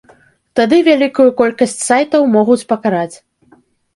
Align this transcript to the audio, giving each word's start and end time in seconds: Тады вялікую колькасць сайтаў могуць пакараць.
Тады 0.59 0.77
вялікую 0.87 1.25
колькасць 1.41 1.77
сайтаў 1.89 2.25
могуць 2.37 2.67
пакараць. 2.73 3.13